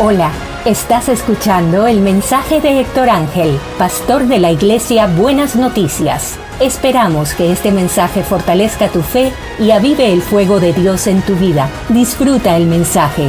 [0.00, 0.30] Hola,
[0.64, 6.38] estás escuchando el mensaje de Héctor Ángel, pastor de la iglesia Buenas Noticias.
[6.60, 11.34] Esperamos que este mensaje fortalezca tu fe y avive el fuego de Dios en tu
[11.34, 11.68] vida.
[11.88, 13.28] Disfruta el mensaje.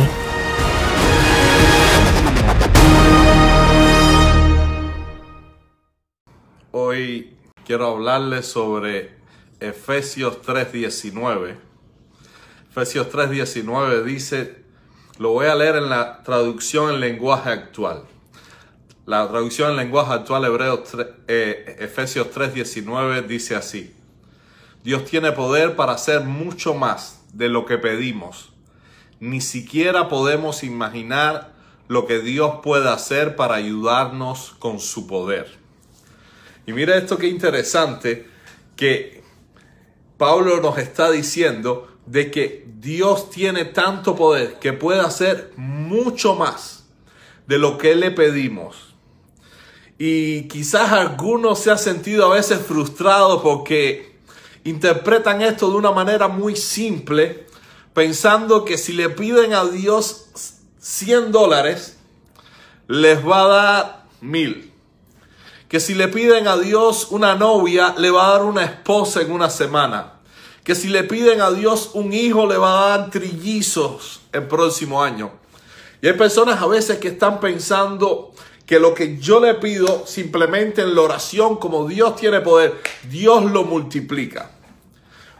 [6.69, 9.15] Hoy quiero hablarles sobre
[9.59, 11.57] Efesios 3:19.
[12.69, 14.58] Efesios 3:19 dice,
[15.19, 18.05] lo voy a leer en la traducción en lenguaje actual.
[19.05, 20.81] La traducción en lenguaje actual hebreo
[21.27, 23.93] eh, Efesios 3:19 dice así.
[24.81, 28.53] Dios tiene poder para hacer mucho más de lo que pedimos.
[29.19, 31.51] Ni siquiera podemos imaginar
[31.89, 35.57] lo que Dios puede hacer para ayudarnos con su poder.
[36.65, 38.25] Y mira esto que interesante
[38.77, 39.21] que
[40.17, 46.85] Pablo nos está diciendo de que Dios tiene tanto poder que puede hacer mucho más
[47.45, 48.95] de lo que le pedimos.
[49.99, 54.17] Y quizás algunos se han sentido a veces frustrados porque
[54.63, 57.45] interpretan esto de una manera muy simple,
[57.93, 61.97] pensando que si le piden a Dios 100 dólares,
[62.87, 64.73] les va a dar mil.
[65.67, 69.31] Que si le piden a Dios una novia, le va a dar una esposa en
[69.31, 70.18] una semana
[70.63, 75.03] que si le piden a Dios un hijo le va a dar trillizos el próximo
[75.03, 75.31] año.
[76.01, 78.31] Y hay personas a veces que están pensando
[78.65, 83.51] que lo que yo le pido simplemente en la oración, como Dios tiene poder, Dios
[83.51, 84.51] lo multiplica.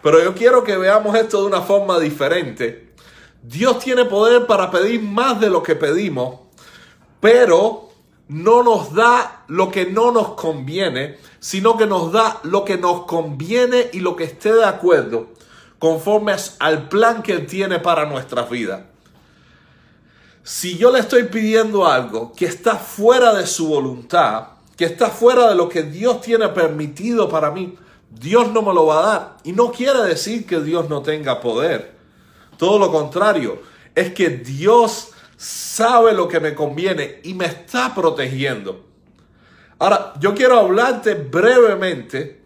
[0.01, 2.93] Pero yo quiero que veamos esto de una forma diferente.
[3.43, 6.39] Dios tiene poder para pedir más de lo que pedimos,
[7.21, 7.88] pero
[8.29, 13.05] no nos da lo que no nos conviene, sino que nos da lo que nos
[13.05, 15.29] conviene y lo que esté de acuerdo
[15.79, 18.81] conforme al plan que tiene para nuestras vidas.
[20.43, 25.49] Si yo le estoy pidiendo algo que está fuera de su voluntad, que está fuera
[25.49, 27.77] de lo que Dios tiene permitido para mí,
[28.09, 29.37] Dios no me lo va a dar.
[29.43, 31.95] Y no quiere decir que Dios no tenga poder.
[32.57, 33.61] Todo lo contrario,
[33.95, 38.85] es que Dios sabe lo que me conviene y me está protegiendo.
[39.79, 42.41] Ahora, yo quiero hablarte brevemente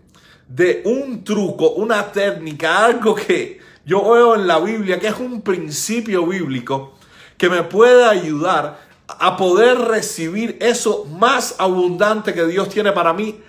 [0.47, 5.41] de un truco, una técnica, algo que yo veo en la Biblia, que es un
[5.41, 6.93] principio bíblico
[7.35, 13.41] que me puede ayudar a poder recibir eso más abundante que Dios tiene para mí,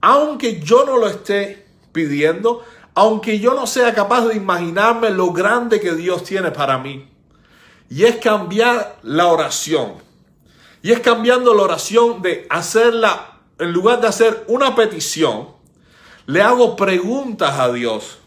[0.00, 2.64] aunque yo no lo esté pidiendo,
[2.94, 7.08] aunque yo no sea capaz de imaginarme lo grande que Dios tiene para mí.
[7.90, 9.94] Y es cambiar la oración.
[10.82, 15.48] Y es cambiando la oración de hacerla, en lugar de hacer una petición,
[16.26, 18.18] le hago preguntas a Dios.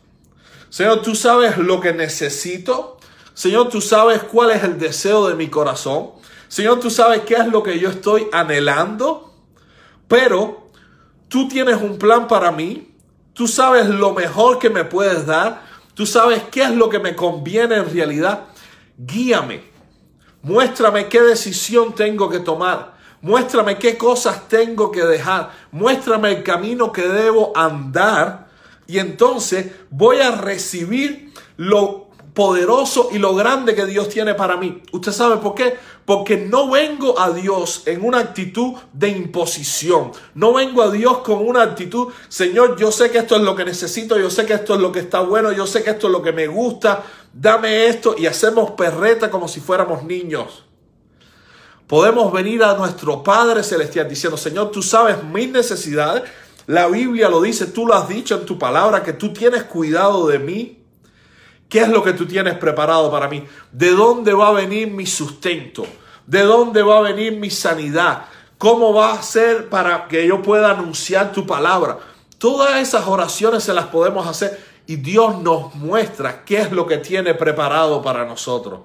[0.70, 2.98] Señor, tú sabes lo que necesito.
[3.34, 6.12] Señor, tú sabes cuál es el deseo de mi corazón.
[6.48, 9.34] Señor, tú sabes qué es lo que yo estoy anhelando.
[10.08, 10.72] Pero
[11.30, 12.94] tú tienes un plan para mí.
[13.34, 15.62] Tú sabes lo mejor que me puedes dar.
[15.94, 18.51] Tú sabes qué es lo que me conviene en realidad
[19.06, 19.64] guíame,
[20.42, 26.92] muéstrame qué decisión tengo que tomar, muéstrame qué cosas tengo que dejar, muéstrame el camino
[26.92, 28.50] que debo andar.
[28.88, 32.01] Y entonces voy a recibir lo
[32.34, 34.82] poderoso y lo grande que Dios tiene para mí.
[34.92, 35.78] ¿Usted sabe por qué?
[36.06, 40.12] Porque no vengo a Dios en una actitud de imposición.
[40.34, 43.66] No vengo a Dios con una actitud, Señor, yo sé que esto es lo que
[43.66, 46.14] necesito, yo sé que esto es lo que está bueno, yo sé que esto es
[46.14, 47.04] lo que me gusta,
[47.34, 50.66] dame esto y hacemos perreta como si fuéramos niños.
[51.92, 56.24] Podemos venir a nuestro Padre Celestial diciendo, Señor, tú sabes mis necesidades.
[56.68, 60.26] La Biblia lo dice, tú lo has dicho en tu palabra, que tú tienes cuidado
[60.28, 60.81] de mí.
[61.72, 63.46] ¿Qué es lo que tú tienes preparado para mí?
[63.72, 65.86] ¿De dónde va a venir mi sustento?
[66.28, 68.26] ¿De dónde va a venir mi sanidad?
[68.58, 71.98] ¿Cómo va a ser para que yo pueda anunciar tu palabra?
[72.38, 76.98] Todas esas oraciones se las podemos hacer y Dios nos muestra qué es lo que
[76.98, 78.82] tiene preparado para nosotros.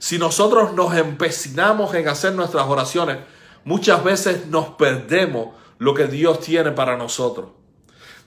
[0.00, 3.18] Si nosotros nos empecinamos en hacer nuestras oraciones,
[3.62, 7.50] muchas veces nos perdemos lo que Dios tiene para nosotros.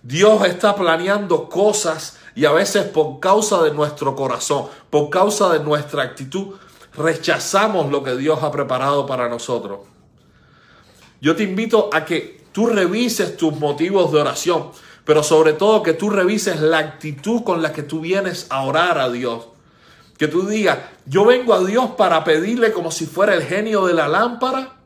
[0.04, 5.60] Dios está planeando cosas y a veces por causa de nuestro corazón, por causa de
[5.60, 6.56] nuestra actitud,
[6.96, 9.80] rechazamos lo que Dios ha preparado para nosotros.
[11.22, 14.72] Yo te invito a que tú revises tus motivos de oración,
[15.06, 18.98] pero sobre todo que tú revises la actitud con la que tú vienes a orar
[18.98, 19.48] a Dios.
[20.18, 23.94] Que tú digas, yo vengo a Dios para pedirle como si fuera el genio de
[23.94, 24.78] la lámpara,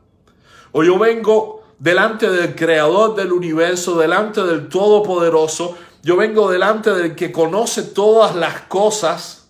[0.72, 7.14] o yo vengo delante del creador del universo, delante del todopoderoso, yo vengo delante del
[7.14, 9.48] que conoce todas las cosas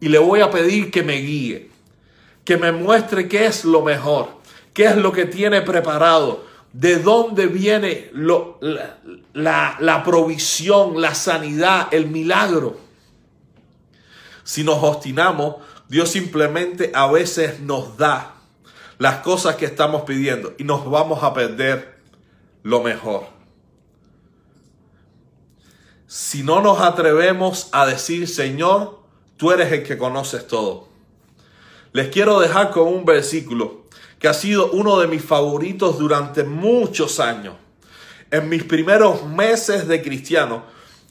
[0.00, 1.70] y le voy a pedir que me guíe.
[2.44, 4.28] que me muestre qué es lo mejor,
[4.72, 12.06] qué es lo que tiene preparado, de dónde viene la, la provisión, la sanidad, el
[12.06, 12.78] milagro.
[14.44, 15.56] Si nos obstinamos,
[15.88, 18.36] Dios simplemente a veces nos da
[18.98, 21.98] las cosas que estamos pidiendo y nos vamos a perder
[22.62, 23.35] lo mejor.
[26.08, 29.00] Si no nos atrevemos a decir, Señor,
[29.36, 30.86] tú eres el que conoces todo.
[31.92, 33.86] Les quiero dejar con un versículo
[34.20, 37.54] que ha sido uno de mis favoritos durante muchos años.
[38.30, 40.62] En mis primeros meses de cristiano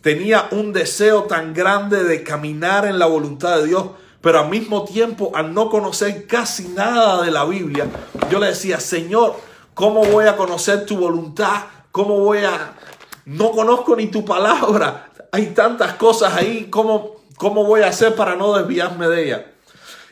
[0.01, 3.85] tenía un deseo tan grande de caminar en la voluntad de Dios,
[4.21, 7.87] pero al mismo tiempo al no conocer casi nada de la Biblia,
[8.29, 9.35] yo le decía, Señor,
[9.73, 11.65] ¿cómo voy a conocer tu voluntad?
[11.91, 12.75] ¿Cómo voy a...
[13.25, 15.09] No conozco ni tu palabra.
[15.31, 16.67] Hay tantas cosas ahí.
[16.69, 19.51] ¿Cómo, cómo voy a hacer para no desviarme de ella?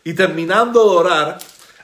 [0.03, 1.37] Y terminando de orar,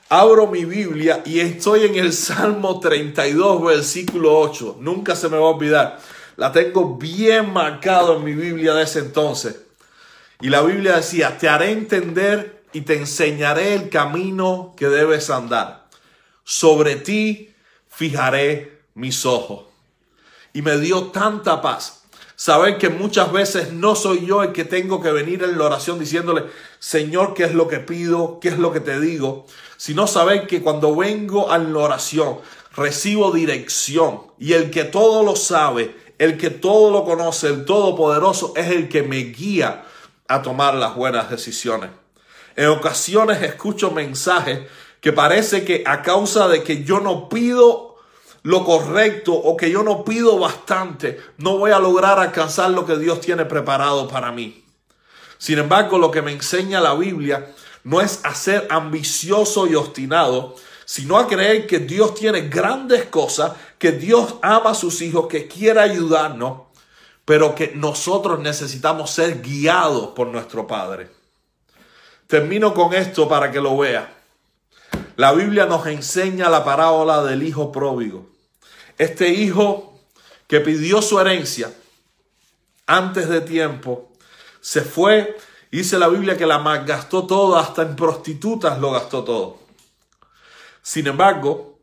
[0.09, 4.77] abro mi Biblia y estoy en el Salmo 32, versículo 8.
[4.79, 5.99] Nunca se me va a olvidar.
[6.35, 9.61] La tengo bien marcado en mi Biblia de ese entonces.
[10.41, 15.87] Y la Biblia decía, te haré entender y te enseñaré el camino que debes andar.
[16.43, 17.53] Sobre ti
[17.89, 19.68] fijaré mis ojos.
[20.53, 21.99] Y me dio tanta paz
[22.39, 25.99] Saber que muchas veces no soy yo el que tengo que venir en la oración
[25.99, 26.45] diciéndole,
[26.79, 28.39] Señor, ¿qué es lo que pido?
[28.39, 29.45] ¿Qué es lo que te digo?
[29.75, 32.37] Sino saber que cuando vengo a la oración
[32.77, 38.53] recibo dirección y el que todo lo sabe, el que todo lo conoce, el Todopoderoso,
[38.55, 39.83] es el que me guía
[40.29, 41.89] a tomar las buenas decisiones.
[42.55, 44.61] En ocasiones escucho mensajes
[45.01, 47.88] que parece que a causa de que yo no pido
[48.43, 52.97] lo correcto o que yo no pido bastante, no voy a lograr alcanzar lo que
[52.97, 54.63] Dios tiene preparado para mí.
[55.37, 57.53] Sin embargo, lo que me enseña la Biblia
[57.83, 60.55] no es a ser ambicioso y obstinado,
[60.85, 65.47] sino a creer que Dios tiene grandes cosas, que Dios ama a sus hijos, que
[65.47, 66.61] quiere ayudarnos,
[67.25, 71.09] pero que nosotros necesitamos ser guiados por nuestro Padre.
[72.27, 74.18] Termino con esto para que lo vea.
[75.19, 78.29] La Biblia nos enseña la parábola del hijo pródigo.
[78.97, 79.99] Este hijo
[80.47, 81.73] que pidió su herencia
[82.87, 84.13] antes de tiempo,
[84.61, 85.35] se fue,
[85.73, 89.59] dice la Biblia que la malgastó todo, hasta en prostitutas lo gastó todo.
[90.81, 91.79] Sin embargo,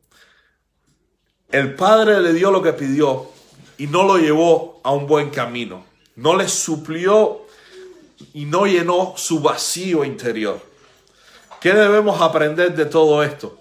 [1.50, 3.28] el padre le dio lo que pidió
[3.76, 5.84] y no lo llevó a un buen camino.
[6.14, 7.42] No le suplió
[8.32, 10.74] y no llenó su vacío interior.
[11.66, 13.58] ¿Qué debemos aprender de todo esto?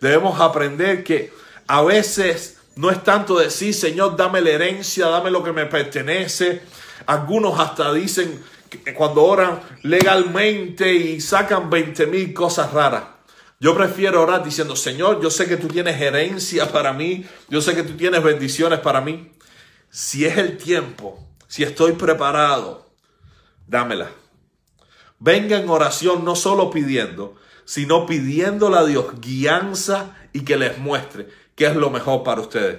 [0.00, 1.32] Debemos aprender que
[1.66, 6.62] a veces no es tanto decir, Señor, dame la herencia, dame lo que me pertenece.
[7.06, 8.40] Algunos hasta dicen
[8.94, 13.02] cuando oran legalmente y sacan 20 mil cosas raras.
[13.58, 17.74] Yo prefiero orar diciendo, Señor, yo sé que tú tienes herencia para mí, yo sé
[17.74, 19.32] que tú tienes bendiciones para mí.
[19.90, 22.86] Si es el tiempo, si estoy preparado,
[23.66, 24.10] dámela.
[25.18, 27.34] Venga en oración no solo pidiendo,
[27.68, 32.78] sino pidiéndole a Dios guianza y que les muestre qué es lo mejor para ustedes.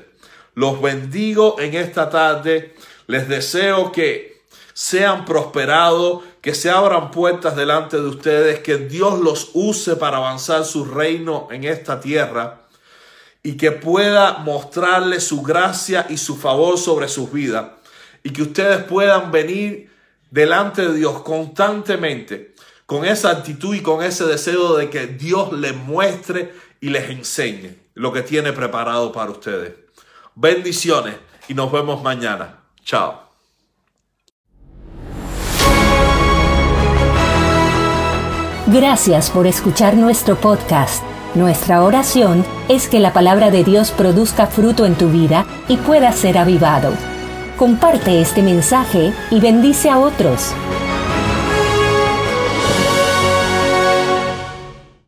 [0.56, 2.74] Los bendigo en esta tarde.
[3.06, 4.42] Les deseo que
[4.74, 10.66] sean prosperados, que se abran puertas delante de ustedes, que Dios los use para avanzar
[10.66, 12.62] su reino en esta tierra
[13.44, 17.74] y que pueda mostrarles su gracia y su favor sobre sus vidas
[18.24, 19.92] y que ustedes puedan venir
[20.32, 22.56] delante de Dios constantemente
[22.90, 27.76] con esa actitud y con ese deseo de que Dios les muestre y les enseñe
[27.94, 29.74] lo que tiene preparado para ustedes.
[30.34, 31.14] Bendiciones
[31.48, 32.64] y nos vemos mañana.
[32.84, 33.30] Chao.
[38.66, 41.04] Gracias por escuchar nuestro podcast.
[41.36, 46.12] Nuestra oración es que la palabra de Dios produzca fruto en tu vida y pueda
[46.12, 46.92] ser avivado.
[47.56, 50.56] Comparte este mensaje y bendice a otros.